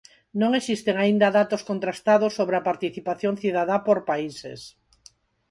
[0.41, 4.59] Non existen aínda datos contrastados sobre a participación cidadá por países.